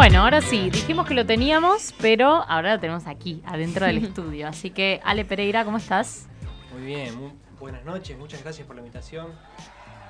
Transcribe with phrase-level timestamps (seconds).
[0.00, 4.48] Bueno, ahora sí, dijimos que lo teníamos, pero ahora lo tenemos aquí, adentro del estudio.
[4.48, 6.26] Así que, Ale Pereira, ¿cómo estás?
[6.72, 9.26] Muy bien, muy buenas noches, muchas gracias por la invitación.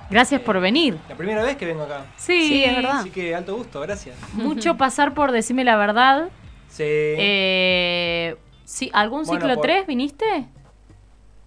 [0.09, 0.97] Gracias Eh, por venir.
[1.09, 2.07] La primera vez que vengo acá.
[2.17, 3.01] Sí, Sí, es verdad.
[3.01, 4.17] Así que alto gusto, gracias.
[4.35, 6.29] Mucho pasar por decirme la verdad.
[6.69, 6.85] Sí.
[6.87, 10.47] Eh, sí, ¿Algún Bueno, ciclo por- 3 viniste?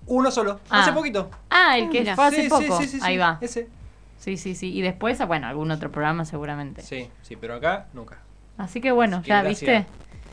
[0.07, 0.81] Uno solo, Ah.
[0.81, 1.31] hace poquito.
[1.49, 2.15] Ah, el que mira.
[2.15, 2.61] fue hace Sí, poco.
[2.81, 3.37] Sí, sí, sí, Ahí sí, va.
[3.39, 3.69] Ese.
[4.17, 4.73] Sí, sí, sí.
[4.73, 6.81] Y después, bueno, algún otro programa seguramente.
[6.81, 8.19] Sí, sí, pero acá nunca.
[8.57, 9.85] Así que bueno, Así que ya viste.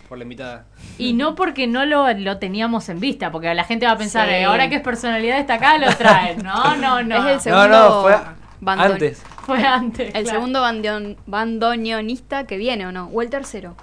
[0.09, 0.67] Por la invitada.
[0.99, 4.29] Y no porque no lo, lo teníamos en vista, porque la gente va a pensar,
[4.29, 4.35] Sí.
[4.35, 6.43] eh, ahora que es personalidad destacada lo traen.
[6.43, 7.15] No, no, no.
[7.29, 8.17] Es el No, segundo no, fue
[8.61, 9.23] bandon- antes.
[9.47, 10.07] Fue antes.
[10.15, 10.39] El claro.
[10.39, 13.07] segundo bandoneon- bandoneonista que viene, ¿o no?
[13.13, 13.77] O el tercero.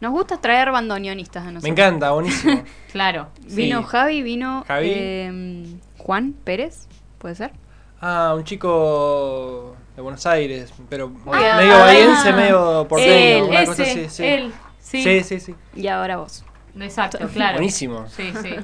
[0.00, 1.62] Nos gusta traer bandoneonistas a nosotros.
[1.64, 2.62] Me encanta, buenísimo.
[2.92, 3.28] Claro.
[3.50, 3.82] Vino.
[3.82, 4.90] Javi, vino Javi.
[4.92, 5.64] eh,
[5.98, 7.52] Juan Pérez, ¿puede ser?
[8.00, 13.62] Ah, un chico de Buenos Aires, pero Ah, medio ah, bahiense, medio porteño, él, una
[13.62, 14.08] ese, cosa así.
[14.08, 14.24] Sí.
[14.24, 15.02] él, sí.
[15.02, 15.54] sí, sí, sí.
[15.74, 16.44] Y ahora vos.
[16.78, 17.54] Exacto, claro.
[17.54, 18.06] Buenísimo.
[18.08, 18.54] Sí, sí.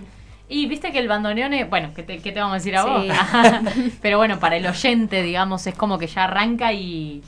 [0.48, 2.82] Y viste que el bandoneón es, bueno, ¿qué te, qué te vamos a decir a
[2.84, 2.88] Sí.
[2.88, 3.92] vos?
[4.00, 7.24] Pero bueno, para el oyente, digamos, es como que ya arranca y...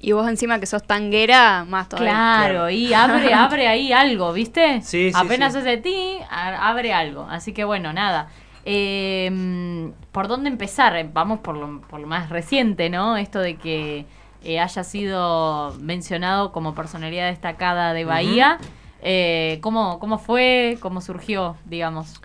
[0.00, 2.12] Y vos encima que sos tanguera, más todavía.
[2.12, 2.70] Claro, Claro.
[2.70, 4.80] y abre, abre ahí algo, ¿viste?
[4.80, 5.58] Sí, sí, Apenas sí.
[5.58, 7.26] es de ti, abre algo.
[7.28, 8.28] Así que bueno, nada.
[8.68, 10.96] Eh, ¿Por dónde empezar?
[10.96, 13.16] Eh, Vamos por lo, por lo más reciente, ¿no?
[13.16, 14.04] Esto de que
[14.44, 18.58] eh, haya sido mencionado como personalidad destacada de Bahía.
[19.02, 20.78] Eh, ¿cómo, ¿Cómo fue?
[20.80, 22.20] ¿Cómo surgió, digamos?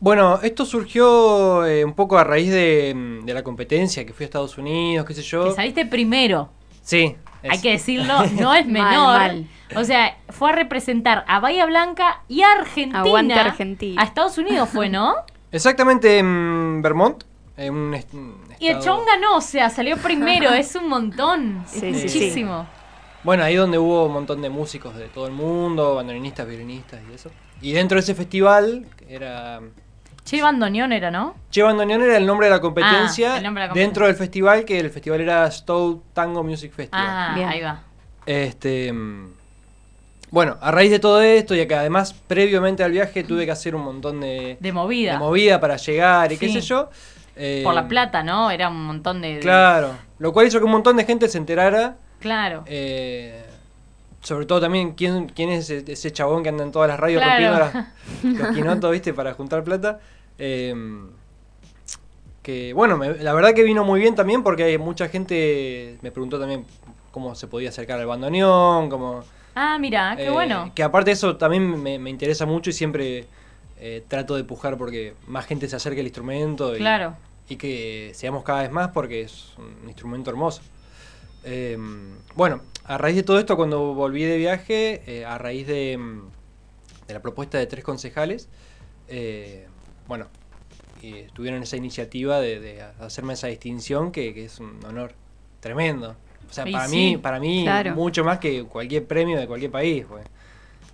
[0.00, 4.26] Bueno, esto surgió eh, un poco a raíz de, de la competencia que fui a
[4.26, 5.44] Estados Unidos, qué sé yo.
[5.44, 6.50] Que saliste primero.
[6.82, 7.16] Sí.
[7.42, 9.18] es- Hay que decirlo, no es Mal, menor.
[9.18, 9.46] mal.
[9.76, 13.00] O sea, fue a representar a Bahía Blanca y a Argentina.
[13.00, 14.00] Aguante Argentina.
[14.00, 15.14] A Estados Unidos fue, ¿no?
[15.52, 17.24] Exactamente en Vermont.
[17.56, 20.88] en un est- un Y el estado- chabón ganó, o sea, salió primero, es un
[20.88, 21.64] montón.
[21.66, 22.18] Sí, es sí, sí.
[22.18, 22.66] muchísimo.
[23.24, 27.14] Bueno, ahí donde hubo un montón de músicos de todo el mundo, bandoneonistas, violinistas y
[27.14, 27.30] eso.
[27.60, 29.60] Y dentro de ese festival, que era...
[30.24, 31.34] Che, bandoneón era, ¿no?
[31.50, 33.82] Che Bandoneón era el nombre de la competencia, Ah, el nombre de la competencia.
[33.88, 37.06] dentro del festival, que el festival era Stowe Tango Music Festival.
[37.08, 37.48] Ah, Bien.
[37.48, 37.80] ahí va.
[38.26, 39.32] Este, mm,
[40.30, 43.74] bueno, a raíz de todo esto y que además previamente al viaje tuve que hacer
[43.74, 45.12] un montón de, De movida.
[45.12, 46.90] de movida para llegar y qué sé yo.
[47.36, 48.50] eh, Por la plata, ¿no?
[48.50, 49.34] Era un montón de.
[49.36, 51.96] de- Claro, lo cual hizo que un montón de gente se enterara.
[52.20, 52.64] Claro.
[52.66, 53.44] eh,
[54.20, 57.22] sobre todo también quién, quién es ese, ese chabón que anda en todas las radios
[57.22, 57.70] Claro.
[57.70, 57.80] rompiendo
[58.24, 59.14] las- los quinotos, ¿viste?
[59.14, 60.00] Para juntar plata.
[60.38, 60.74] Eh,
[62.42, 66.10] que bueno, me- la verdad que vino muy bien también porque hay mucha gente me
[66.10, 66.64] preguntó también
[67.10, 69.24] cómo se podía acercar al bandoneón, cómo...
[69.60, 70.70] Ah, mira, qué eh, bueno.
[70.72, 73.26] Que aparte de eso también me, me interesa mucho y siempre
[73.80, 77.16] eh, trato de pujar porque más gente se acerque al instrumento y, Claro.
[77.48, 80.62] y que seamos cada vez más porque es un instrumento hermoso.
[81.42, 81.76] Eh,
[82.36, 86.20] bueno, a raíz de todo esto, cuando volví de viaje, eh, a raíz de, mm,
[87.08, 88.48] de la propuesta de tres concejales,
[90.06, 90.28] bueno,
[91.32, 95.14] tuvieron esa iniciativa de, de hacerme esa distinción que, que es un honor
[95.58, 96.14] tremendo.
[96.48, 96.96] O sea, Y para sí.
[96.96, 97.94] mí, para mí Claro.
[97.94, 100.04] mucho más que cualquier premio de cualquier país.
[100.08, 100.24] pues.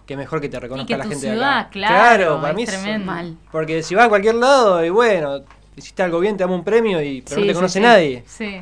[0.07, 1.71] Qué mejor que te Y reconozca que la tu gente de ciudad, acá.
[1.71, 3.07] claro, para es mí es tremendo.
[3.07, 3.37] Mal.
[3.51, 5.41] porque si vas a cualquier lado y bueno,
[5.77, 7.83] hiciste algo bien, te damos un premio y pero Sí, no te sí, conoce sí.
[7.83, 8.25] nadie.
[8.27, 8.61] Sí.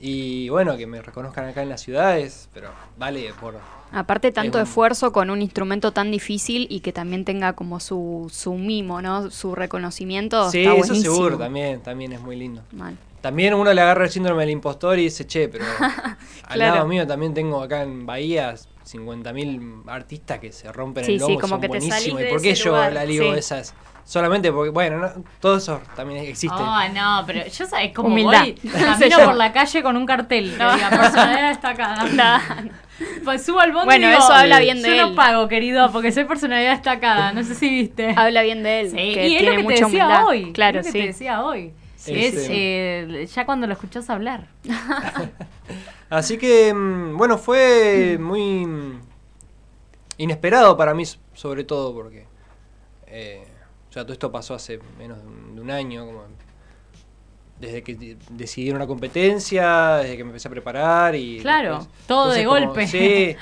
[0.00, 3.58] Y bueno, que me reconozcan acá en las ciudades, pero vale por...
[3.92, 7.78] Aparte tanto Es un- esfuerzo con un instrumento tan difícil y que también tenga como
[7.80, 9.30] su, su mimo, ¿no?
[9.30, 10.50] Su reconocimiento.
[10.50, 11.14] sí, está eso buenísimo.
[11.16, 12.62] seguro, también, también es muy lindo.
[12.72, 12.96] Mal.
[13.20, 15.64] También uno le agarra el síndrome del impostor y dice, che, pero
[16.48, 16.74] al Claro.
[16.76, 21.24] lado mío también tengo acá en Bahía 50.000 artistas que se rompen Sí, el sí,
[21.26, 22.22] lomo, como son que te salís buenísimos.
[22.22, 22.92] ¿Y por qué yo lugar?
[22.92, 23.38] la ligo Sí.
[23.38, 23.74] esas?
[24.04, 26.56] Solamente porque, bueno, no, todo eso también existe.
[26.58, 28.40] Oh, no, pero yo sabes cómo Humildad.
[28.42, 32.42] voy, camino por la calle con un cartel diga personalidad destacada.
[33.24, 35.14] Pues subo al bondi Bueno, y digo, eso habla bien de yo no él.
[35.14, 37.32] pago, querido, porque soy personalidad destacada.
[37.32, 38.12] No sé si viste.
[38.14, 40.26] Habla bien de él, Sí, que y es tiene lo que mucha te decía humildad.
[40.26, 40.52] hoy.
[40.52, 40.98] Claro, es lo que sí.
[41.00, 41.72] te decía hoy.
[42.00, 42.52] Sí, es sí.
[42.52, 44.48] eh, ya cuando lo escuchás hablar.
[46.10, 48.66] Así que, mm, bueno, fue muy
[50.16, 51.04] inesperado para mí,
[51.34, 52.26] sobre todo porque
[53.06, 53.44] eh,
[53.92, 56.22] ya todo esto pasó hace menos de un, de un año, como
[57.58, 61.40] desde que de- decidí una competencia, desde que me empecé a preparar y...
[61.40, 62.86] Claro, después- todo de como- golpe.
[62.86, 63.36] Sí.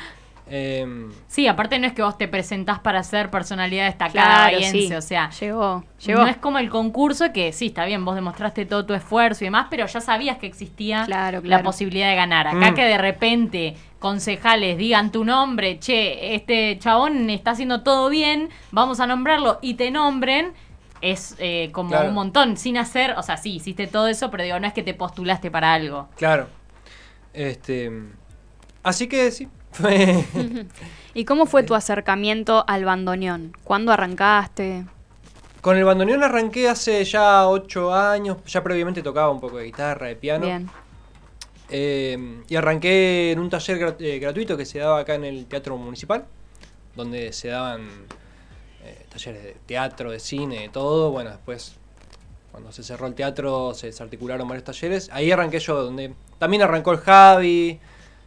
[0.50, 4.88] Em, Sí, aparte no es que vos te presentás para ser personalidad destacada Claro, bahiense,
[4.88, 4.94] sí.
[4.94, 6.20] o sea, Llegó, llegó.
[6.22, 9.46] no es como el concurso que sí, está bien, vos demostraste todo tu esfuerzo y
[9.46, 12.48] demás, pero ya sabías que existía Claro, la posibilidad de ganar.
[12.48, 12.74] Acá Mm.
[12.74, 19.00] que de repente concejales digan tu nombre, che, este chabón está haciendo todo bien, vamos
[19.00, 20.52] a nombrarlo y te nombren,
[21.00, 22.08] es eh, como Claro.
[22.08, 24.82] un montón, sin hacer, o sea, sí, hiciste todo eso, pero digo, no es que
[24.82, 26.08] te postulaste para algo.
[26.16, 26.48] Claro.
[27.32, 27.90] Este,
[28.82, 29.48] así que sí,
[31.14, 33.52] ¿Y cómo fue tu acercamiento al bandoneón?
[33.64, 34.84] ¿Cuándo arrancaste?
[35.60, 40.06] Con el bandoneón arranqué hace ya ocho años, ya previamente tocaba un poco de guitarra,
[40.06, 40.46] de piano.
[40.46, 40.70] Bien.
[41.70, 45.76] Eh, y arranqué en un taller eh, gratuito que se daba acá en el Teatro
[45.76, 46.24] Municipal,
[46.94, 47.88] donde se daban
[48.84, 51.10] eh, talleres de teatro, de cine, de todo.
[51.10, 51.74] Bueno, después,
[52.52, 55.10] cuando se cerró el teatro, se desarticularon varios talleres.
[55.12, 57.80] Ahí arranqué yo, donde también arrancó el Javi,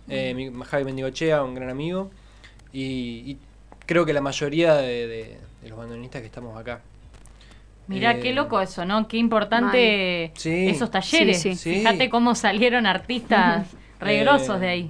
[0.10, 2.10] eh, mi- Javi Mendigochea, un gran amigo.
[2.74, 3.38] Y, y
[3.86, 6.82] creo que la mayoría de, de- de los bandoneonistas que estamos acá.
[7.88, 9.08] Mirá, Eh, qué loco eso, ¿no?
[9.08, 10.68] Qué importante Sí.
[10.70, 11.42] esos talleres.
[11.42, 11.74] Sí, sí.
[11.76, 13.68] Fíjate cómo salieron artistas
[14.00, 14.90] regrosos Eh, de ahí.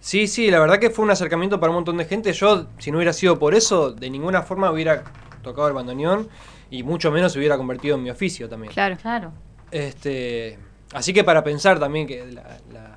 [0.00, 2.32] Sí, sí, la verdad que fue un acercamiento para un montón de gente.
[2.32, 5.04] Yo, si no hubiera sido por eso, de ninguna forma hubiera
[5.42, 6.28] tocado el bandoneón
[6.70, 8.72] y mucho menos se hubiera convertido en mi oficio también.
[8.72, 8.96] Claro.
[8.96, 9.32] Claro,
[9.70, 10.58] Este,
[10.94, 12.42] así que para pensar también que la,
[12.72, 12.96] la-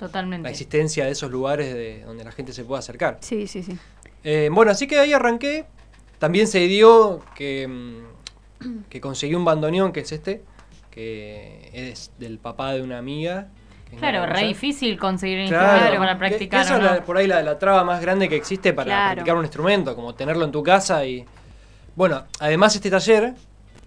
[0.00, 0.42] totalmente.
[0.42, 3.18] la existencia de esos lugares de, donde la gente se pueda acercar.
[3.20, 3.78] Sí, sí, sí.
[4.24, 5.66] Eh, bueno, así que ahí arranqué.
[6.18, 10.42] También se dio que, mm, que conseguí un bandoneón, que es este,
[10.90, 13.48] que es del papá de una amiga.
[13.98, 16.72] Claro, re difícil conseguir un Claro, instrumento para que- practicar.
[16.72, 19.14] ¿o es la- por ahí la, la traba más grande que existe para Claro.
[19.14, 21.24] practicar un instrumento, como tenerlo en tu casa y...
[21.96, 23.34] Bueno, además este taller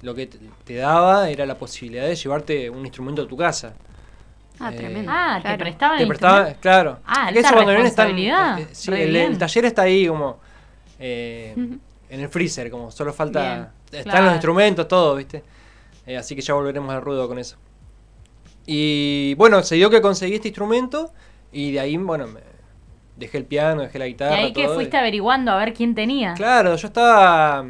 [0.02, 3.74] lo que te daba era la posibilidad de llevarte un instrumento a tu casa.
[4.60, 5.12] Ah, Eh, tremendo.
[5.14, 5.58] Ah, te Claro.
[5.58, 6.62] prestaban Te el prestaba, instrumento.
[6.62, 7.00] claro.
[7.06, 8.60] Ah, Es que alta esos bandoneones están- responsabilidad.
[8.60, 10.40] eh, sí, el, taller está ahí como
[11.00, 11.54] eh,
[12.10, 13.42] en el freezer, como solo falta...
[13.42, 13.68] Bien,
[14.00, 14.26] Están claro.
[14.26, 15.44] los instrumentos, todo, ¿viste?
[16.06, 17.58] Eh, así que ya volveremos al ruedo con eso.
[18.66, 21.12] Y bueno, se dio que conseguí este instrumento
[21.52, 22.40] y de ahí, bueno, me
[23.18, 24.36] dejé el piano, dejé la Y guitarra.
[24.38, 26.34] ahí que fuiste y- averiguando a ver quién tenía.
[26.36, 27.66] Claro, yo estaba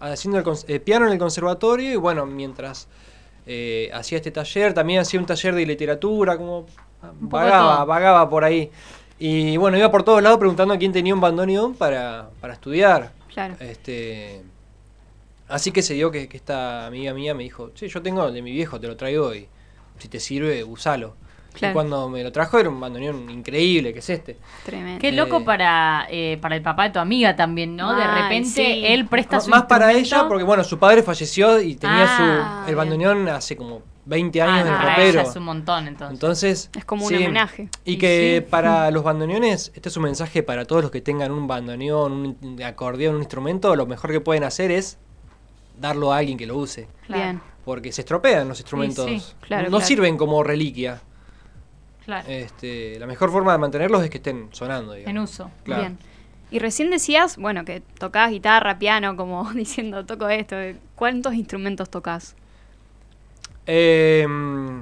[0.00, 2.88] haciendo el eh, piano en el conservatorio y bueno, mientras
[3.46, 8.44] eh, hacía este taller, también hacía un taller de literatura, como de vagaba, vagaba por
[8.44, 8.70] ahí.
[9.18, 13.12] Y bueno, iba por todos lados preguntando a quién tenía un bandoneón para, para estudiar.
[13.32, 13.54] Claro.
[13.60, 14.42] Este,
[15.48, 18.34] así que se dio que, que esta amiga mía me dijo, sí, yo tengo el
[18.34, 19.48] de mi viejo, te lo traigo y
[19.98, 21.14] si te sirve, usalo.
[21.52, 21.72] Claro.
[21.72, 24.38] Y cuando me lo trajo era un bandoneón increíble, que es este.
[24.64, 25.00] Tremendo.
[25.00, 27.94] Qué loco Eh, para, eh, para el papá de tu amiga también, ¿no?
[27.94, 28.82] de repente sí.
[28.86, 32.16] él presta M- su Más para ella, porque bueno, su padre falleció y tenía Ah,
[32.16, 32.76] su el bien.
[32.78, 35.20] bandoneón hace como 20 Ah, años en no, el ropero.
[35.20, 36.12] ella es un montón, entonces.
[36.14, 37.16] Entonces, Es como un sí.
[37.16, 37.68] homenaje.
[37.84, 38.50] Y Y que sí.
[38.50, 42.62] para los bandoneones, este es un mensaje para todos los que tengan un bandoneón, un
[42.62, 44.98] acordeón, un instrumento, lo mejor que pueden hacer es
[45.78, 46.88] darlo a alguien que lo use.
[47.06, 47.22] Claro.
[47.22, 47.40] Bien.
[47.64, 49.06] Porque se estropean los instrumentos.
[49.06, 49.86] sí, claro, no claro.
[49.86, 51.00] sirven como reliquia.
[52.04, 54.92] Claro, Este, la mejor forma de mantenerlos es que estén sonando.
[54.94, 55.10] digamos.
[55.10, 55.50] en uso.
[55.64, 55.82] Claro.
[55.82, 55.98] Bien.
[56.50, 60.56] Y recién decías, bueno, que tocabas guitarra, piano, como diciendo, toco esto.
[60.96, 62.34] ¿Cuántos instrumentos tocas?
[63.66, 64.26] Eh,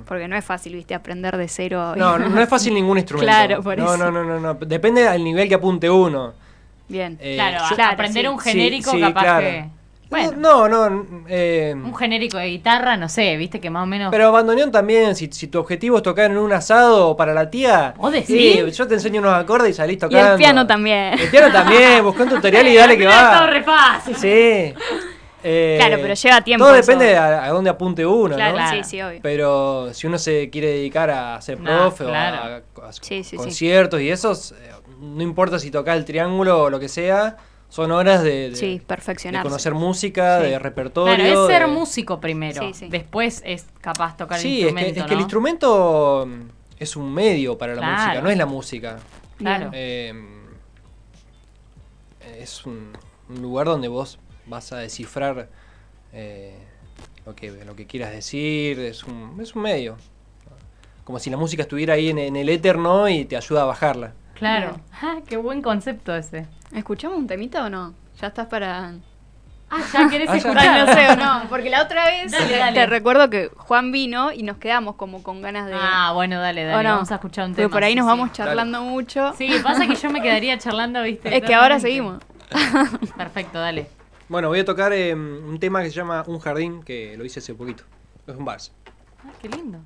[0.07, 1.95] Porque no es fácil, viste, aprender de cero.
[1.97, 3.31] no, no, no es fácil ningún instrumento.
[3.31, 3.97] Claro, por no, eso.
[3.99, 4.55] no, no, no, no.
[4.55, 6.33] Depende del nivel que apunte uno.
[6.89, 7.19] Bien.
[7.21, 8.29] Eh, claro, yo- a- Claro, aprender sí.
[8.29, 9.47] un Sí, genérico sí, capaz claro.
[9.47, 9.69] que...
[10.11, 10.33] Bueno.
[10.37, 14.11] No, no, eh, Un genérico de guitarra, no sé, viste que más o menos...
[14.11, 17.95] pero bandoneón también, si, si tu objetivo es tocar en un asado para la tía,
[17.97, 18.27] ¿Vos decís?
[18.27, 20.33] sí, yo te enseño unos acordes y salís Y tocando.
[20.33, 21.19] el piano también.
[21.19, 23.47] El piano también, busca un tutorial y dale a que va.
[23.47, 24.17] re fácil.
[24.17, 24.75] Sí.
[25.43, 28.71] Eh, Claro, pero lleva tiempo Todo depende a, a dónde apunte uno, Claro, ¿no?
[28.73, 29.21] sí, sí, obvio.
[29.23, 32.63] Pero si uno se quiere dedicar a ser No, profe claro.
[32.77, 33.37] o a, a Sí, sí, sí.
[33.37, 34.57] conciertos y esos, eh,
[35.01, 37.37] no importa si toca el triángulo o lo que sea,
[37.71, 38.83] son horas de, de- Sí,
[39.31, 40.49] de conocer música, Sí.
[40.51, 41.15] de repertorio.
[41.15, 42.61] Claro, es ser de- músico primero.
[42.63, 42.89] Sí, sí.
[42.91, 46.41] Después es capaz tocar el Sí, es que, instrumento, es que el instrumento mm,
[46.79, 48.03] es un medio para la Claro.
[48.03, 48.99] música, no es la música.
[49.39, 49.71] Claro.
[49.73, 50.13] Eh,
[52.39, 52.93] es un,
[53.29, 55.49] un lugar donde vos vas a descifrar
[56.13, 56.57] eh,
[57.25, 59.97] lo, que, lo que quieras decir, es un, es un medio.
[61.05, 63.09] Como si la música estuviera ahí en, en el éter, ¿no?
[63.09, 64.13] Y te ayuda a bajarla.
[64.41, 64.81] Claro.
[65.03, 66.47] Ah, qué buen concepto ese.
[66.75, 67.95] ¿Escuchamos un temita o no?
[68.21, 68.95] Ya estás para...
[69.71, 70.59] Ah, ¿ya querés Ah, escuchar?
[70.69, 72.87] Ay, no sé o no, porque la otra vez Dale, te dale.
[72.87, 75.75] recuerdo que Juan vino y nos quedamos como con ganas de...
[75.75, 76.83] Ah, bueno, dale, ¿o dale.
[76.89, 76.95] no?
[76.97, 77.73] Vamos a escuchar un Porque tema.
[77.73, 78.09] por ahí sí, nos sí.
[78.09, 79.33] vamos charlando mucho.
[79.39, 81.35] Sí, pasa que yo me quedaría charlando, ¿viste?
[81.37, 82.21] Es que ahora seguimos.
[83.17, 83.87] Perfecto, dale.
[84.29, 87.39] Bueno, voy a tocar eh, un tema que se llama Un Jardín, que lo hice
[87.39, 87.85] hace poquito.
[88.27, 88.73] Es un vals.
[89.25, 89.79] Ah, qué lindo.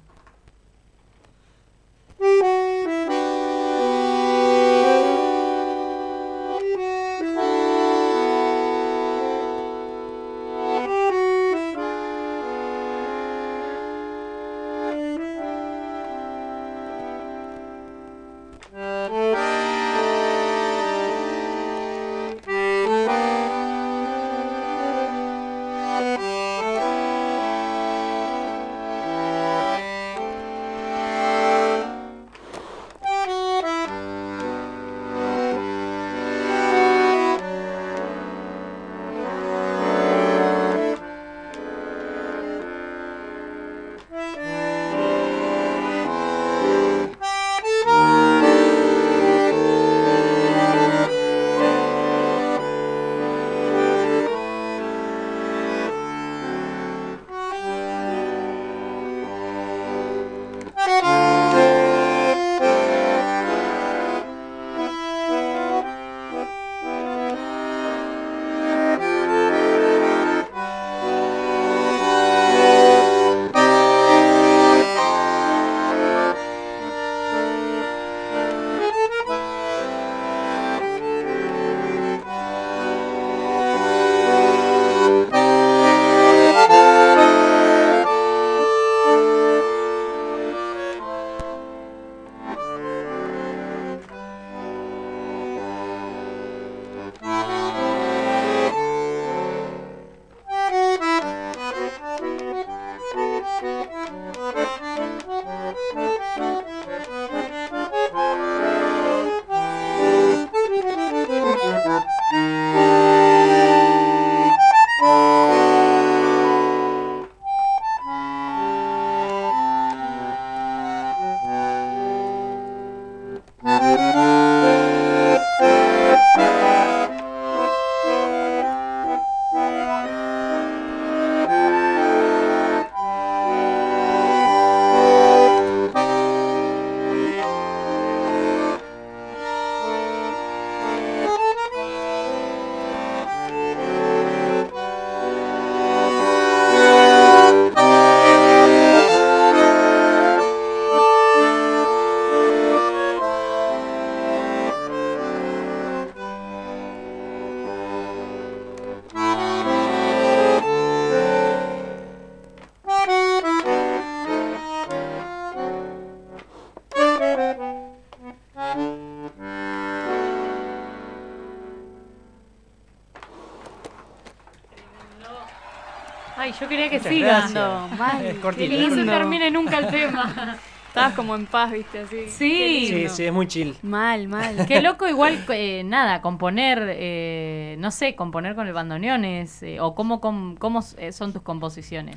[177.14, 177.49] Siga.
[177.49, 178.71] No, mal, Es qué cortito.
[178.71, 180.59] Que no se termine nunca el tema.
[180.94, 182.28] Estabas como en paz, viste, así.
[182.28, 182.87] Sí.
[182.87, 183.76] Sí, sí, es muy chill.
[183.83, 184.64] Mal, mal.
[184.68, 189.97] Qué loco igual, eh, nada, componer, eh, no sé, componer con el bandoneones, eh, o
[189.97, 192.16] cómo, cómo, cómo son tus composiciones.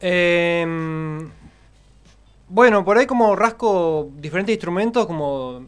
[0.00, 1.30] Em,
[2.48, 5.66] bueno, por ahí como rasco diferentes instrumentos, como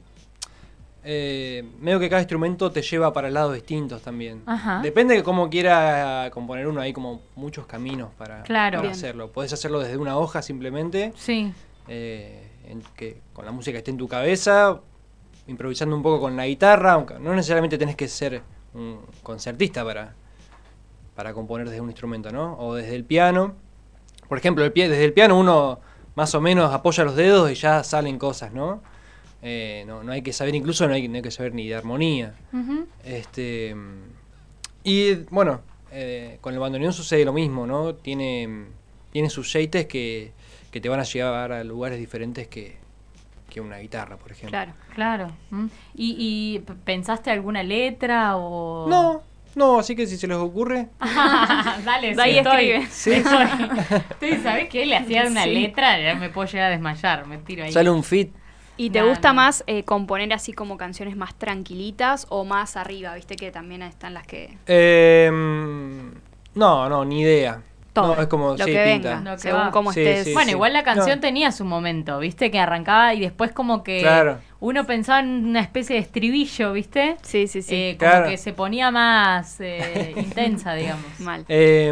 [1.09, 4.43] eh, medio que cada instrumento te lleva para lados distintos también.
[4.45, 4.81] Ajá.
[4.83, 8.79] Depende de cómo quiera componer uno, hay como muchos caminos para, Claro.
[8.79, 8.93] para Bien.
[8.93, 9.31] hacerlo.
[9.31, 11.53] Podés hacerlo desde una hoja simplemente, Sí,
[11.87, 14.81] eh, en que, con la música que esté en tu cabeza,
[15.47, 18.43] improvisando un poco con la guitarra, aunque no necesariamente tenés que ser
[18.75, 20.13] un concertista para,
[21.15, 22.59] para componer desde un instrumento, ¿no?
[22.59, 23.55] O desde el piano.
[24.29, 25.79] Por ejemplo, el pie, desde el piano uno
[26.17, 28.83] más o menos apoya los dedos y ya salen cosas, ¿no?
[29.43, 31.75] Eh, no, no hay que saber, incluso no hay, no hay que saber ni de
[31.75, 32.35] armonía.
[33.05, 33.75] Este,
[34.83, 35.61] y bueno,
[35.93, 37.95] eh, con el bandoneón sucede lo mismo, ¿no?
[37.95, 38.67] Tiene,
[39.13, 40.33] tiene sus jeites que,
[40.71, 42.77] que te van a llevar a lugares diferentes que,
[43.51, 44.51] que una guitarra, por ejemplo.
[44.51, 44.73] Claro.
[44.95, 45.33] claro.
[45.51, 45.67] ¿Mm?
[45.95, 48.87] ¿Y, y pensaste alguna letra o...?
[48.89, 49.23] No,
[49.55, 50.89] no, así que si se les ocurre,
[51.85, 52.87] Dale, ahí estoy.
[52.91, 53.11] Sí.
[53.15, 53.47] Estoy,
[54.11, 54.85] estoy, ¿sabés qué?
[54.87, 55.51] Le hacía una Sí.
[55.55, 57.73] letra, ya me puedo llegar a desmayar, me tiro ahí.
[57.73, 58.33] sale un fit.
[58.77, 59.35] ¿Y te gusta no.
[59.37, 63.15] más eh, componer así como canciones más tranquilitas o más arriba?
[63.15, 64.57] Viste que también están las que...
[64.67, 65.31] Eh,
[66.55, 67.63] no, no, ni idea.
[67.93, 68.15] Todo.
[68.15, 69.15] No, es como, lo sí, que pinta.
[69.17, 69.71] venga, Lo que según va.
[69.71, 70.25] cómo Sí, estés.
[70.27, 70.53] sí, bueno, sí.
[70.53, 71.21] igual la canción No.
[71.23, 72.51] tenía su momento, ¿viste?
[72.51, 74.39] Que arrancaba y después como que Claro.
[74.61, 77.17] uno pensaba en una especie de estribillo, ¿viste?
[77.23, 77.75] Sí, sí, sí.
[77.75, 78.29] Eh, como Claro.
[78.29, 81.07] que se ponía más eh, intensa, digamos.
[81.21, 81.47] Mal.
[81.49, 81.91] Eh,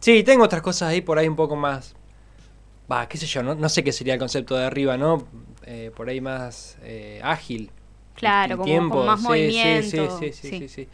[0.00, 1.96] sí, tengo otras cosas ahí por ahí un poco más.
[2.90, 5.26] Va, qué sé yo, no, no sé qué sería el concepto de arriba, ¿no?
[5.66, 7.70] Eh, por ahí más eh, ágil.
[8.14, 10.58] Claro, como con más sí, movimiento, Sí, sí, sí, sí.
[10.60, 10.88] sí, sí.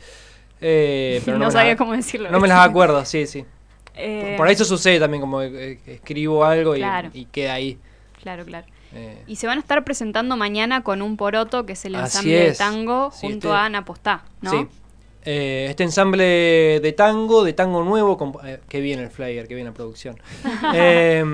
[0.61, 2.31] Eh, pero no sabía cómo decirlo.
[2.31, 3.45] No me las acuerdo, sí, sí.
[4.37, 7.11] Por ahí eso sucede también, como escribo algo y, Claro.
[7.15, 7.79] y queda ahí.
[8.21, 8.67] Claro, claro.
[9.27, 12.53] Y se van a estar presentando mañana con un poroto, que es el ensamble de
[12.55, 14.51] tango, junto este- a Ana Postá, ¿no?
[14.51, 14.67] Sí.
[15.27, 19.55] Eh, este ensamble de tango, de tango nuevo, comp- eh, que viene el flyer, que
[19.55, 20.17] viene la producción.
[20.75, 21.25] Eh,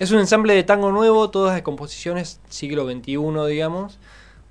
[0.00, 3.98] es un ensamble de tango nuevo, todas de composiciones siglo XXI, digamos,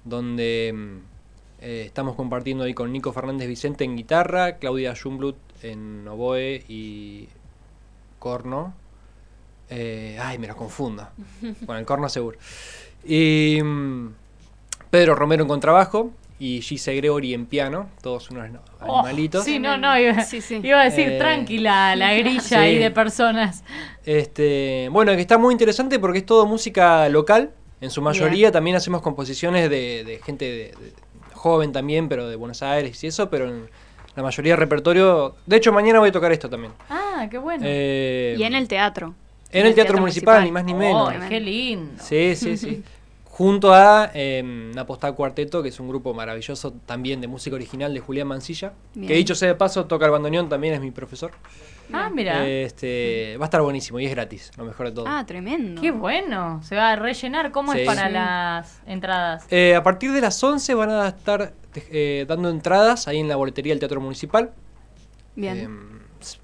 [0.06, 0.98] donde mm,
[1.62, 7.30] eh, estamos compartiendo ahí con Nico Fernández Vicente en guitarra, Claudia Schumblut en oboe y
[8.20, 8.76] corno.
[9.72, 11.08] Eh, ay, me los confundo.
[11.66, 12.38] Con el corno seguro.
[13.04, 14.10] Y mm,
[14.92, 19.44] Pedro Romero en contrabajo y Gise Gregory en piano, todos unos no- Oh, animalitos.
[19.44, 20.62] sí, no, no, iba, Sí, sí.
[20.64, 22.56] iba a decir Eh, tranquila la grilla sí.
[22.56, 23.64] ahí de personas.
[24.06, 27.52] Este, bueno, que está muy interesante porque es todo música local.
[27.82, 30.94] En su mayoría también hacemos composiciones de, de gente de- de-
[31.34, 33.70] joven también, pero de Buenos Aires y eso, pero en
[34.16, 35.36] la mayoría del repertorio.
[35.46, 36.74] De hecho, mañana voy a tocar esto también.
[36.90, 37.64] Ah, qué bueno.
[37.66, 39.14] Eh, Y en el teatro.
[39.52, 41.14] en el Teatro Municipal, ni más ni menos.
[41.16, 42.02] Oh, qué lindo.
[42.04, 42.84] Sí, sí, sí.
[43.40, 48.02] Junto a eh, Apostá Cuarteto, que es un grupo maravilloso también de música original de
[48.02, 48.74] Julián Mancilla.
[48.94, 49.08] Bien.
[49.08, 51.32] Que dicho sea de paso, toca el bandoneón, también es mi profesor.
[51.94, 52.46] Ah, mira.
[52.46, 55.06] Este, va a estar buenísimo y es gratis, lo mejor de todo.
[55.08, 55.82] Ah, tremendo.
[55.82, 56.62] Qué bueno.
[56.64, 57.54] Se va a rellenar.
[57.54, 57.86] ¿Cómo es Sí.
[57.86, 58.14] para Sí.
[58.14, 59.46] las entradas?
[59.50, 63.38] Eh, a partir de las 11 van a estar eh, dando entradas ahí en la
[63.38, 64.52] boletería del Teatro Municipal.
[65.38, 65.58] Bien.
[65.58, 65.68] Eh,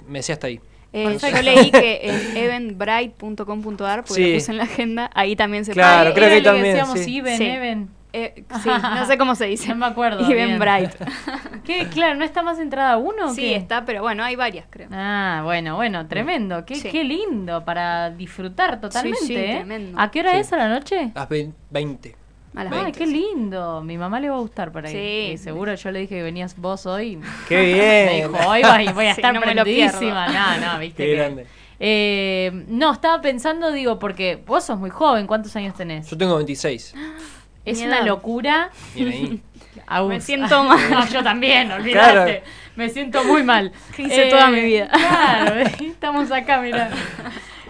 [0.07, 0.61] me decía hasta ahí.
[0.97, 4.29] Eh, yo leí que en eventbrite.com.ar, porque Sí.
[4.31, 6.75] lo puse en la agenda, ahí también se Claro, Ah, creo era que lo también,
[6.75, 7.17] decíamos sí.
[7.17, 7.43] Even, Sí.
[7.45, 7.89] Even.
[8.17, 9.67] Eh, sí, no sé cómo se dice.
[9.69, 10.59] No me acuerdo, Even bien.
[10.59, 10.91] Bright.
[11.65, 11.87] ¿Qué?
[11.89, 13.25] Claro, ¿no está más entrada uno?
[13.25, 13.55] o sí, qué?
[13.57, 14.87] está, pero bueno, hay varias, creo.
[14.93, 16.63] Ah, bueno, bueno, tremendo.
[16.65, 16.87] Qué, Sí.
[16.89, 19.19] qué lindo para disfrutar totalmente.
[19.25, 19.55] sí, ¿eh?
[19.57, 19.99] tremendo.
[19.99, 20.37] ¿A qué hora Sí.
[20.37, 21.11] es a la noche?
[21.13, 22.15] Las ve- 20.
[22.55, 22.99] A las Ay, 20.
[22.99, 23.81] qué lindo.
[23.81, 24.95] Mi mamá le va a gustar para ir.
[24.97, 25.31] Sí.
[25.33, 27.19] Y seguro yo le dije que venías vos hoy.
[27.49, 28.31] ¡Qué Me bien!
[28.31, 30.27] dijo, hoy vas y voy a Sí, estar no me lo prendidísima.
[30.27, 31.47] No, no, viste Qué que- grande.
[31.77, 35.27] Eh, no, estaba pensando, digo, porque vos sos muy joven.
[35.27, 36.09] ¿Cuántos años tenés?
[36.09, 36.93] Yo tengo 26.
[37.65, 38.05] Es Mi una edad.
[38.05, 38.69] locura.
[39.87, 40.07] Ahí.
[40.07, 40.79] Me siento mal.
[40.91, 42.11] No, yo también, olvídate.
[42.13, 42.41] Claro.
[42.75, 43.71] Me siento muy mal.
[43.97, 44.87] Eh, Hice toda mi vida.
[44.87, 46.91] Claro, estamos acá, mira.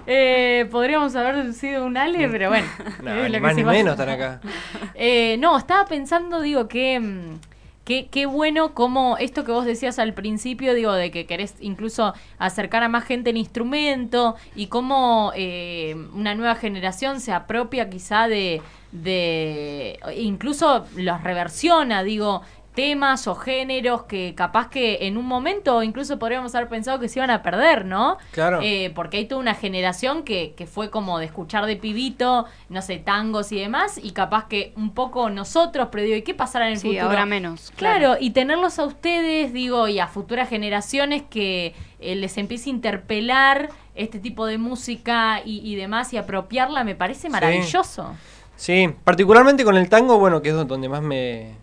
[0.07, 2.67] Eh, podríamos haber sido un Ale, pero bueno.
[3.03, 4.41] No, ni más ni menos están acá.
[4.95, 7.39] Eh, no, estaba pensando, digo, que mm,
[7.83, 12.13] qué qué bueno como esto que vos decías al principio, digo, de que querés incluso
[12.37, 18.27] acercar a más gente el instrumento y cómo eh, una nueva generación se apropia quizá
[18.27, 22.41] de, de incluso los reversiona, digo,
[22.75, 27.19] temas o géneros que capaz que en un momento incluso podríamos haber pensado que se
[27.19, 28.17] iban a perder, ¿no?
[28.31, 28.59] Claro.
[28.61, 32.81] Eh, porque hay toda una generación que, que fue como de escuchar de pibito, no
[32.81, 36.67] sé, tangos y demás, y capaz que un poco nosotros, pero digo, ¿y qué pasará
[36.67, 37.07] en el Sí, futuro?
[37.07, 37.71] ahora menos.
[37.75, 42.73] Claro, y tenerlos a ustedes, digo, y a futuras generaciones que eh, les empiece a
[42.73, 48.13] interpelar este tipo de música y, y demás y apropiarla, me parece maravilloso.
[48.57, 51.55] Sí, particularmente con el tango, bueno, que es donde más me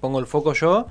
[0.00, 0.86] pongo el foco yo.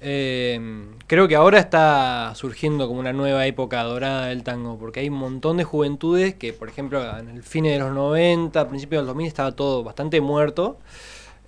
[0.00, 0.60] eh,
[1.06, 5.16] creo que ahora está surgiendo como una nueva época dorada del tango, porque hay un
[5.16, 9.06] montón de juventudes que, por ejemplo, en el fin de los 90, a principios del
[9.06, 10.78] 2000 estaba todo bastante muerto.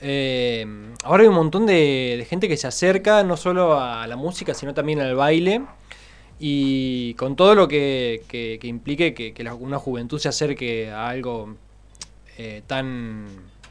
[0.01, 0.67] Eh,
[1.05, 4.75] ahora hay un montón de, gente que se acerca no solo a la música, sino
[4.75, 5.63] también al baile.
[6.39, 11.55] Y con todo lo que, que- que implique que, una juventud se acerque a algo
[12.39, 13.27] eh, tan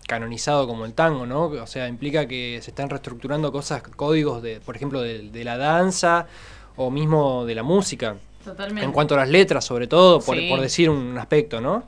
[0.08, 1.46] canonizado como el tango, ¿no?
[1.46, 5.58] O sea, implica que se están reestructurando cosas, códigos de, por ejemplo, de, de la
[5.58, 6.28] danza
[6.76, 8.16] o mismo de la música.
[8.44, 8.84] Totalmente.
[8.86, 10.48] En cuanto a las letras, sobre todo, por, Sí.
[10.50, 11.84] por decir un aspecto, ¿no?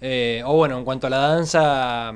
[0.00, 2.12] Eh, o bueno, en cuanto a la danza,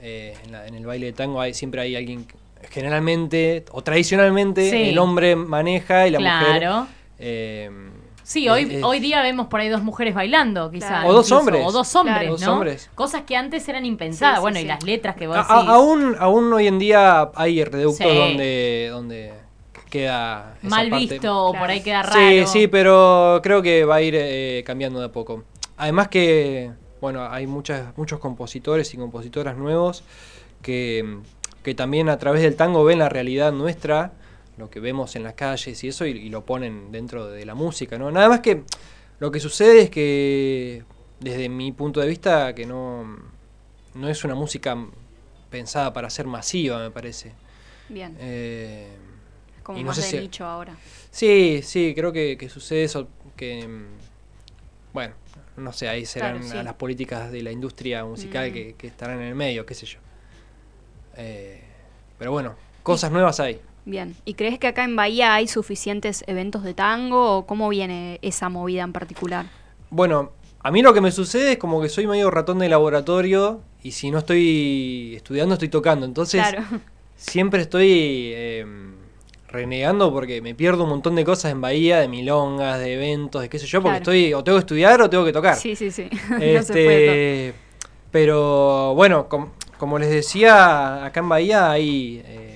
[0.00, 2.26] eh, en, la- en el baile de tango hay, siempre hay alguien,
[2.70, 4.90] generalmente o tradicionalmente, Sí.
[4.90, 6.58] el hombre maneja y la mujer...
[6.60, 6.86] claro.
[7.18, 7.70] eh,
[8.26, 10.88] Sí, eh, hoy, eh, hoy día vemos por ahí dos mujeres bailando, quizás.
[10.90, 11.08] Claro.
[11.10, 11.62] O dos hombres.
[11.64, 12.32] O dos hombres, Claro.
[12.32, 12.52] Dos ¿no?
[12.54, 12.90] hombres.
[12.96, 14.34] Cosas que antes eran impensadas.
[14.34, 15.48] Sí, sí, bueno, y las letras que vos decís.
[15.50, 18.16] a- aún, aún hoy en día hay reductos Sí.
[18.18, 19.32] donde, donde
[19.88, 20.56] queda...
[20.60, 21.06] esa mal parte.
[21.08, 22.18] visto o por ahí queda raro.
[22.18, 25.44] Sí, sí, pero creo que va a ir eh, cambiando de a poco.
[25.76, 30.02] Además que, bueno, hay muchas, muchos compositores y compositoras nuevos
[30.62, 31.18] que,
[31.62, 34.10] que también a través del tango ven la realidad nuestra,
[34.58, 37.54] lo que vemos en las calles y eso, y, y lo ponen dentro de la
[37.54, 38.10] música, ¿no?
[38.10, 38.62] Nada más que
[39.18, 40.82] lo que sucede es que,
[41.20, 43.18] desde mi punto de vista, que no,
[43.94, 44.76] no es una música
[45.50, 47.32] pensada para ser masiva, me parece.
[47.88, 48.16] Bien.
[48.18, 48.88] Eh,
[49.62, 50.74] Como y no más sé de si- nicho ahora.
[51.10, 53.84] Sí, sí, creo que, que sucede eso, que, mm,
[54.92, 55.14] bueno,
[55.56, 56.58] no sé, ahí serán Claro, sí.
[56.58, 58.52] a las políticas de la industria musical Mm.
[58.54, 59.98] que, que estarán en el medio, qué sé yo.
[61.16, 61.62] Eh,
[62.18, 63.60] pero bueno, cosas nuevas hay.
[63.86, 64.16] Bien.
[64.24, 68.48] ¿Y crees que acá en Bahía hay suficientes eventos de tango o cómo viene esa
[68.48, 69.46] movida en particular?
[69.90, 73.60] Bueno, a mí lo que me sucede es como que soy medio ratón de laboratorio
[73.84, 76.64] y si no estoy estudiando estoy tocando, entonces claro.
[77.16, 78.66] siempre estoy eh,
[79.48, 83.48] renegando porque me pierdo un montón de cosas en Bahía, de milongas, de eventos, de
[83.48, 84.02] qué sé yo, porque Claro.
[84.02, 85.54] estoy o tengo que estudiar o tengo que tocar.
[85.54, 86.08] Sí, sí, sí.
[86.30, 87.48] no se puede.
[87.50, 87.54] Este,
[88.10, 92.55] pero bueno, com- como les decía, acá en Bahía hay eh,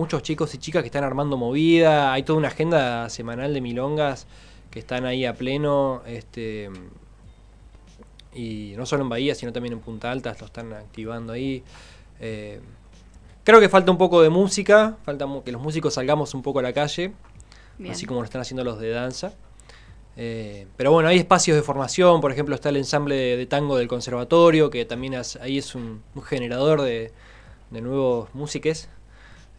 [0.00, 4.26] muchos chicos y chicas que están armando movida, hay toda una agenda semanal de milongas
[4.70, 6.70] que están ahí a pleno, este
[8.32, 11.62] y no solo en Bahía, sino también en Punta Alta, lo están activando ahí.
[12.18, 12.60] Eh,
[13.44, 16.62] creo que falta un poco de música, falta que los músicos salgamos un poco a
[16.62, 17.12] la calle,
[17.76, 17.92] Bien.
[17.92, 19.34] así como lo están haciendo los de danza.
[20.16, 23.76] Eh, pero bueno, hay espacios de formación, por ejemplo está el ensamble de, de tango
[23.76, 27.12] del conservatorio, que también ahí es un, un generador de,
[27.70, 28.88] de nuevos músiques.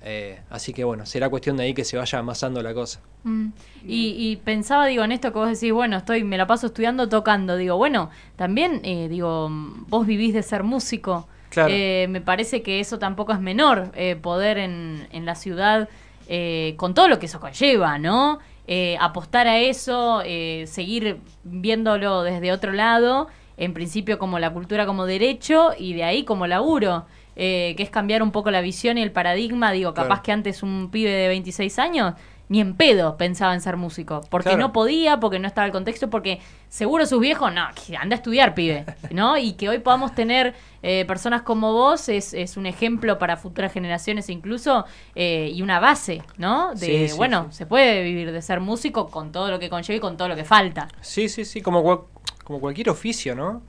[0.03, 3.01] Eh, así que bueno, será cuestión de ahí que se vaya amasando la cosa.
[3.23, 3.49] Mm.
[3.87, 7.07] Y, y pensaba, digo, en esto que vos decís, bueno, estoy, me la paso estudiando,
[7.07, 7.55] tocando.
[7.55, 11.27] Digo, bueno, también, eh, digo, vos vivís de ser músico.
[11.49, 11.73] Claro.
[11.73, 15.89] Eh, me parece que eso tampoco es menor, eh, poder en, en la ciudad,
[16.29, 18.39] eh, con todo lo que eso conlleva, ¿no?
[18.67, 24.85] Eh, apostar a eso, eh, seguir viéndolo desde otro lado, en principio como la cultura
[24.85, 28.97] como derecho y de ahí como laburo, eh, que es cambiar un poco la visión
[28.97, 29.71] y el paradigma.
[29.71, 30.23] Digo, capaz Claro.
[30.23, 32.13] que antes un pibe de 26 años
[32.49, 34.59] ni en pedo pensaba en ser músico, porque Claro.
[34.59, 37.61] no podía, porque no estaba el contexto, porque seguro sus viejos, no,
[37.97, 39.37] anda a estudiar, pibe, ¿no?
[39.37, 43.71] Y que hoy podamos tener eh, personas como vos es, es un ejemplo para futuras
[43.71, 44.83] generaciones incluso
[45.15, 46.71] eh, y una base, ¿no?
[46.71, 47.59] De, Sí, sí, bueno, sí.
[47.59, 50.35] se puede vivir de ser músico con todo lo que conlleva y con todo lo
[50.35, 50.89] que falta.
[50.99, 52.09] Sí, sí, sí, como,
[52.43, 53.61] como cualquier oficio, ¿no?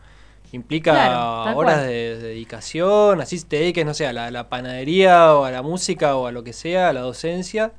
[0.52, 5.34] Implica Claro, horas de, de dedicación, así te dediques, no sé, a la, la panadería
[5.34, 7.72] o a la música o a lo que sea, a la docencia.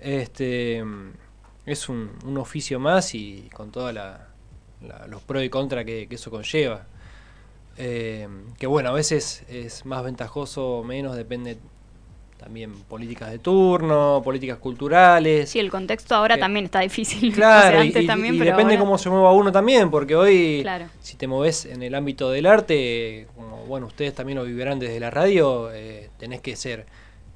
[0.00, 0.84] Este
[1.66, 3.94] es un, un oficio más y con todos
[5.06, 6.86] los pros y contras que, que eso conlleva.
[7.78, 11.56] Eh, que bueno, a veces es más ventajoso o menos, depende
[12.42, 15.48] también políticas de turno, políticas culturales.
[15.48, 17.32] Sí, el contexto ahora Eh, también está difícil.
[17.32, 19.52] Claro, O sea, y- antes y, también, y pero depende ahora- cómo se mueva uno
[19.52, 20.86] también, porque hoy, Claro.
[21.00, 24.98] si te moves en el ámbito del arte, como bueno, ustedes también lo vivirán desde
[24.98, 26.86] la radio, eh, tenés que ser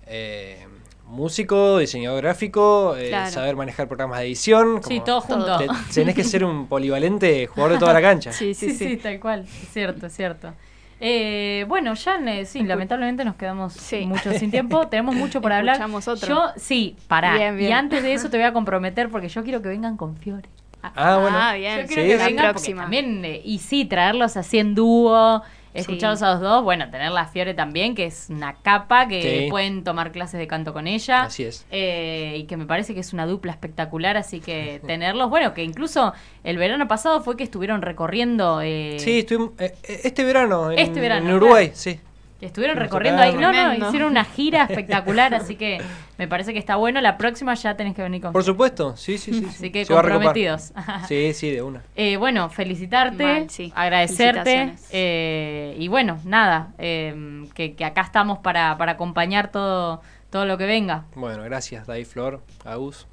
[0.09, 0.67] eh,
[1.09, 3.31] músico, diseñador gráfico, eh, Claro.
[3.31, 4.81] saber manejar programas de edición.
[4.87, 5.57] Sí, todo junto.
[5.59, 8.33] te- tenés que ser un polivalente jugador de toda la cancha.
[8.33, 8.89] Sí, sí, Sí, sí.
[8.91, 10.53] sí, tal cual, es cierto, es cierto.
[11.01, 14.07] Eh, bueno, ya eh, sí, Escu- lamentablemente nos quedamos Sí.
[14.07, 14.89] mucho sin tiempo.
[14.89, 15.81] Tenemos mucho por hablar.
[15.93, 16.17] Otro.
[16.29, 17.35] Yo, sí, pará.
[17.37, 17.71] Bien, bien.
[17.71, 20.49] Y antes de eso te voy a comprometer porque yo quiero que vengan con Fiore.
[20.83, 21.37] Ah, bueno.
[21.41, 21.81] Ah, bien.
[21.81, 22.83] Yo quiero Sí, que vengan próxima.
[22.83, 25.43] también, eh, y sí, traerlos así en dúo,
[25.81, 26.25] escucharlos Sí.
[26.25, 29.51] a los dos, bueno, tener la Fiore también, que es una capa, que Sí.
[29.51, 31.23] pueden tomar clases de canto con ella.
[31.25, 31.67] Así es.
[31.71, 35.63] Eh, y que me parece que es una dupla espectacular, así que tenerlos, bueno, que
[35.63, 36.13] incluso
[36.45, 38.61] el verano pasado fue que estuvieron recorriendo...
[38.63, 41.79] eh, Sí, estuvimos, eh, eh, este verano en, Este verano, en Uruguay, claro.
[41.81, 42.01] sí.
[42.39, 43.35] Que estuvieron Nos recorriendo ahí.
[43.35, 45.81] No, no, hicieron una gira espectacular, así que
[46.19, 47.01] me parece que está bueno.
[47.01, 49.41] La próxima ya tenés que venir con Por supuesto, sí, sí, sí.
[49.41, 49.47] sí.
[49.49, 50.73] Así que Se comprometidos.
[51.09, 51.83] Sí, sí, de una.
[51.95, 53.73] Eh, bueno, felicitarte, Mal, sí.
[53.75, 60.45] agradecerte eh, y bueno, nada, eh, que, que acá estamos para, para acompañar todo, todo
[60.45, 61.05] lo que venga.
[61.15, 63.07] Bueno, gracias, David Flor, Agus,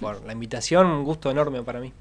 [0.00, 1.92] por la invitación, un gusto enorme para mí.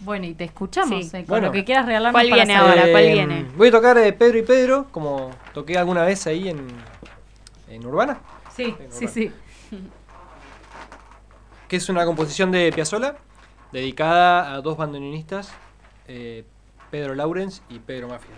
[0.00, 1.16] Bueno, y te escuchamos Sí.
[1.16, 1.46] eh, con Bueno.
[1.48, 2.20] lo que quieras regalarnos.
[2.20, 2.78] ¿Cuál para viene saber.
[2.78, 2.90] ahora?
[2.92, 3.46] ¿Cuál Eh, viene?
[3.56, 6.66] Voy a tocar eh, Pedro y Pedro, como toqué alguna vez ahí en,
[7.68, 8.18] en Urbana,
[8.54, 9.32] Sí, sí, sí.
[11.68, 13.16] que es una composición de Piazzolla,
[13.72, 15.50] dedicada a dos bandoneonistas,
[16.08, 16.44] eh,
[16.90, 18.34] Pedro Laurens y Pedro Mafia.